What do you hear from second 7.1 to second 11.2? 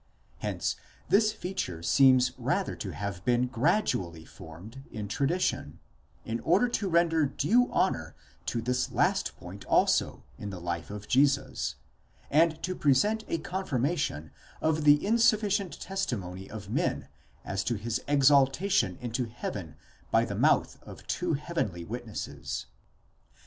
due honour to this last point also in the life of